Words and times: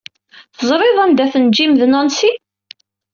Teẓriḍ 0.57 0.97
anda-ten 1.03 1.45
Jim 1.55 1.71
d 1.79 1.81
Nancy? 1.87 2.31